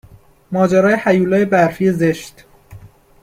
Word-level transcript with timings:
ماجرای 0.51 0.97
هیولای 1.05 1.45
برفی 1.45 1.91
زشت 1.91 2.45